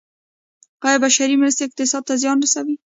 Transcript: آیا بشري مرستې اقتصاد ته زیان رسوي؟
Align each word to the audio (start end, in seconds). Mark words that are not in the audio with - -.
آیا 0.85 0.97
بشري 1.05 1.35
مرستې 1.41 1.63
اقتصاد 1.65 2.03
ته 2.07 2.13
زیان 2.21 2.37
رسوي؟ 2.43 2.75